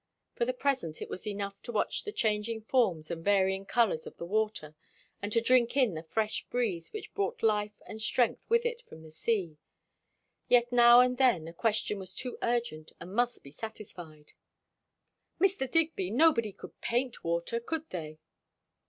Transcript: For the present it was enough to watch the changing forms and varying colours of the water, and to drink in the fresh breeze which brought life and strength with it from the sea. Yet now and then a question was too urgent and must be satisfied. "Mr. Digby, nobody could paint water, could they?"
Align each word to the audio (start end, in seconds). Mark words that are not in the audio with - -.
For 0.33 0.45
the 0.45 0.53
present 0.53 0.99
it 0.99 1.11
was 1.11 1.27
enough 1.27 1.61
to 1.61 1.71
watch 1.71 2.05
the 2.05 2.11
changing 2.11 2.63
forms 2.63 3.11
and 3.11 3.23
varying 3.23 3.67
colours 3.67 4.07
of 4.07 4.17
the 4.17 4.25
water, 4.25 4.73
and 5.21 5.31
to 5.31 5.39
drink 5.39 5.77
in 5.77 5.93
the 5.93 6.01
fresh 6.01 6.43
breeze 6.49 6.91
which 6.91 7.13
brought 7.13 7.43
life 7.43 7.79
and 7.85 8.01
strength 8.01 8.49
with 8.49 8.65
it 8.65 8.81
from 8.87 9.03
the 9.03 9.11
sea. 9.11 9.59
Yet 10.47 10.71
now 10.71 11.01
and 11.01 11.19
then 11.19 11.47
a 11.47 11.53
question 11.53 11.99
was 11.99 12.15
too 12.15 12.39
urgent 12.41 12.93
and 12.99 13.13
must 13.13 13.43
be 13.43 13.51
satisfied. 13.51 14.33
"Mr. 15.39 15.69
Digby, 15.69 16.09
nobody 16.09 16.51
could 16.51 16.81
paint 16.81 17.23
water, 17.23 17.59
could 17.59 17.87
they?" 17.91 18.17